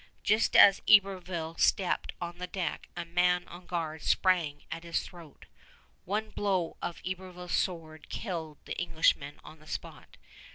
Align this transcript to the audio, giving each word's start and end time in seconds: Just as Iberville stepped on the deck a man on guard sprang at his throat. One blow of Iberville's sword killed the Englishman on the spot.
Just 0.23 0.55
as 0.55 0.81
Iberville 0.91 1.57
stepped 1.59 2.11
on 2.19 2.39
the 2.39 2.47
deck 2.47 2.89
a 2.97 3.05
man 3.05 3.47
on 3.47 3.67
guard 3.67 4.01
sprang 4.01 4.63
at 4.71 4.83
his 4.83 5.03
throat. 5.05 5.45
One 6.05 6.31
blow 6.31 6.75
of 6.81 7.03
Iberville's 7.07 7.51
sword 7.51 8.09
killed 8.09 8.57
the 8.65 8.75
Englishman 8.81 9.39
on 9.43 9.59
the 9.59 9.67
spot. 9.67 10.17